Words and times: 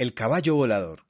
El 0.00 0.14
caballo 0.14 0.54
volador. 0.54 1.04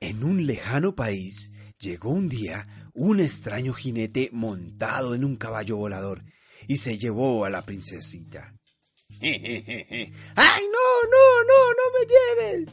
En 0.00 0.24
un 0.24 0.44
lejano 0.44 0.96
país 0.96 1.52
llegó 1.78 2.10
un 2.10 2.28
día 2.28 2.90
un 2.92 3.20
extraño 3.20 3.72
jinete 3.72 4.30
montado 4.32 5.14
en 5.14 5.24
un 5.24 5.36
caballo 5.36 5.76
volador 5.76 6.24
y 6.66 6.78
se 6.78 6.98
llevó 6.98 7.44
a 7.44 7.50
la 7.50 7.64
princesita. 7.64 8.52
¡Ay, 9.20 9.30
no, 9.36 10.88
no, 11.08 11.44
no, 11.46 11.70
no 11.70 11.84
me 11.94 12.04
lleves! 12.08 12.68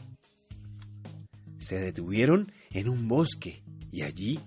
Se 1.60 1.78
detuvieron 1.78 2.50
en 2.72 2.88
un 2.88 3.06
bosque 3.06 3.62
y 3.92 4.02
allí 4.02 4.40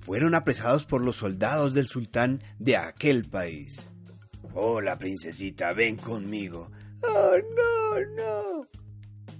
fueron 0.00 0.34
apresados 0.34 0.86
por 0.86 1.04
los 1.04 1.16
soldados 1.16 1.74
del 1.74 1.86
sultán 1.86 2.42
de 2.58 2.78
aquel 2.78 3.28
país. 3.28 3.86
Hola, 4.54 4.98
princesita, 4.98 5.74
ven 5.74 5.96
conmigo. 5.96 6.70
Oh, 7.02 7.36
no, 7.36 8.00
no. 8.16 8.69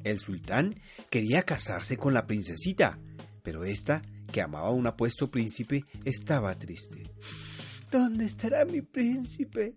El 0.05 0.19
sultán 0.19 0.80
quería 1.11 1.43
casarse 1.43 1.96
con 1.96 2.14
la 2.14 2.27
princesita, 2.27 2.98
pero 3.43 3.65
esta, 3.65 4.02
que 4.33 4.41
amaba 4.41 4.69
a 4.69 4.73
un 4.73 4.87
apuesto 4.87 5.30
príncipe, 5.30 5.84
estaba 6.05 6.55
triste. 6.59 7.02
¿Dónde 7.91 8.24
estará 8.24 8.65
mi 8.65 8.83
príncipe? 8.83 9.74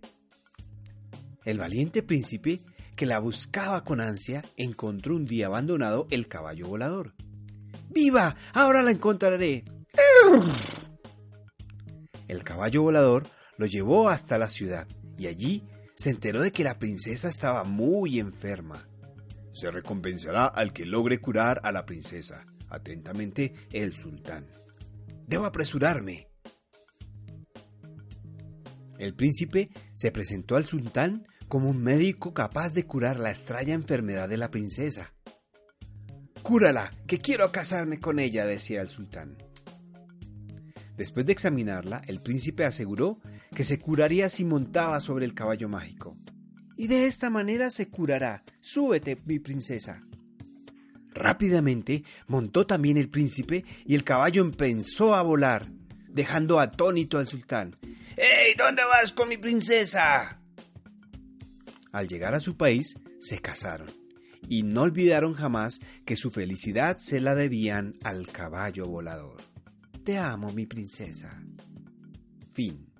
El 1.44 1.58
valiente 1.58 2.02
príncipe, 2.02 2.62
que 2.96 3.06
la 3.06 3.18
buscaba 3.18 3.84
con 3.84 4.00
ansia, 4.00 4.42
encontró 4.56 5.16
un 5.16 5.26
día 5.26 5.46
abandonado 5.46 6.06
el 6.10 6.28
caballo 6.28 6.68
volador. 6.68 7.14
¡Viva! 7.90 8.36
Ahora 8.52 8.82
la 8.82 8.92
encontraré. 8.92 9.64
El 12.28 12.42
caballo 12.44 12.82
volador 12.82 13.26
lo 13.58 13.66
llevó 13.66 14.08
hasta 14.08 14.38
la 14.38 14.48
ciudad 14.48 14.88
y 15.18 15.26
allí 15.26 15.64
se 15.94 16.10
enteró 16.10 16.40
de 16.40 16.52
que 16.52 16.64
la 16.64 16.78
princesa 16.78 17.28
estaba 17.28 17.64
muy 17.64 18.18
enferma. 18.18 18.88
Se 19.54 19.70
recompensará 19.70 20.46
al 20.46 20.72
que 20.72 20.84
logre 20.84 21.20
curar 21.20 21.60
a 21.62 21.72
la 21.72 21.86
princesa. 21.86 22.44
Atentamente, 22.68 23.54
el 23.72 23.96
sultán. 23.96 24.46
Debo 25.26 25.46
apresurarme. 25.46 26.28
El 28.98 29.14
príncipe 29.14 29.70
se 29.94 30.10
presentó 30.10 30.56
al 30.56 30.64
sultán 30.64 31.26
como 31.48 31.70
un 31.70 31.82
médico 31.82 32.34
capaz 32.34 32.74
de 32.74 32.84
curar 32.84 33.18
la 33.18 33.30
extraña 33.30 33.74
enfermedad 33.74 34.28
de 34.28 34.36
la 34.36 34.50
princesa. 34.50 35.14
Cúrala, 36.42 36.90
que 37.06 37.20
quiero 37.20 37.50
casarme 37.52 38.00
con 38.00 38.18
ella, 38.18 38.44
decía 38.44 38.82
el 38.82 38.88
sultán. 38.88 39.38
Después 40.96 41.26
de 41.26 41.32
examinarla, 41.32 42.02
el 42.06 42.20
príncipe 42.20 42.64
aseguró 42.64 43.20
que 43.54 43.64
se 43.64 43.78
curaría 43.78 44.28
si 44.28 44.44
montaba 44.44 45.00
sobre 45.00 45.26
el 45.26 45.34
caballo 45.34 45.68
mágico. 45.68 46.16
Y 46.76 46.86
de 46.86 47.06
esta 47.06 47.30
manera 47.30 47.70
se 47.70 47.88
curará. 47.88 48.42
Súbete, 48.60 49.18
mi 49.24 49.38
princesa. 49.38 50.02
Rápidamente 51.12 52.02
montó 52.26 52.66
también 52.66 52.96
el 52.96 53.08
príncipe 53.08 53.64
y 53.84 53.94
el 53.94 54.02
caballo 54.02 54.42
empezó 54.42 55.14
a 55.14 55.22
volar, 55.22 55.68
dejando 56.08 56.58
atónito 56.58 57.18
al 57.18 57.28
sultán. 57.28 57.76
¡Ey! 58.16 58.54
¿Dónde 58.56 58.82
vas 58.84 59.12
con 59.12 59.28
mi 59.28 59.36
princesa? 59.36 60.40
Al 61.92 62.08
llegar 62.08 62.34
a 62.34 62.40
su 62.40 62.56
país, 62.56 62.96
se 63.20 63.38
casaron 63.38 63.88
y 64.48 64.62
no 64.62 64.82
olvidaron 64.82 65.34
jamás 65.34 65.80
que 66.04 66.16
su 66.16 66.30
felicidad 66.30 66.98
se 66.98 67.20
la 67.20 67.34
debían 67.34 67.94
al 68.02 68.26
caballo 68.26 68.86
volador. 68.86 69.36
Te 70.04 70.18
amo, 70.18 70.52
mi 70.52 70.66
princesa. 70.66 71.42
Fin. 72.52 72.93